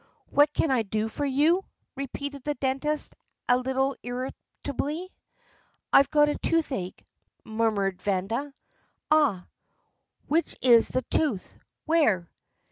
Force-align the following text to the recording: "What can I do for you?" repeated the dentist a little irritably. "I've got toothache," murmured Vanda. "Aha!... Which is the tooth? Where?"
"What 0.31 0.51
can 0.51 0.71
I 0.71 0.81
do 0.81 1.07
for 1.07 1.25
you?" 1.27 1.63
repeated 1.95 2.43
the 2.43 2.55
dentist 2.55 3.15
a 3.47 3.55
little 3.55 3.95
irritably. 4.01 5.13
"I've 5.93 6.09
got 6.09 6.41
toothache," 6.41 7.05
murmured 7.45 8.01
Vanda. 8.01 8.51
"Aha!... 9.11 9.45
Which 10.25 10.55
is 10.59 10.87
the 10.87 11.03
tooth? 11.03 11.53
Where?" 11.85 12.31